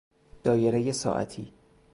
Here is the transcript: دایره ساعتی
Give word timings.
دایره 0.43 0.91
ساعتی 0.91 1.53